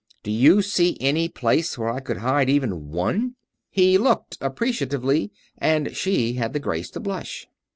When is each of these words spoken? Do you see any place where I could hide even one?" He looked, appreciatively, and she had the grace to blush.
Do 0.23 0.31
you 0.31 0.63
see 0.63 0.97
any 0.99 1.29
place 1.29 1.77
where 1.77 1.91
I 1.91 1.99
could 1.99 2.17
hide 2.17 2.49
even 2.49 2.89
one?" 2.89 3.35
He 3.69 3.99
looked, 3.99 4.35
appreciatively, 4.41 5.31
and 5.59 5.95
she 5.95 6.33
had 6.33 6.53
the 6.53 6.59
grace 6.59 6.89
to 6.89 6.99
blush. 6.99 7.47